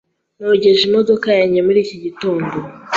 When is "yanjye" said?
1.39-1.59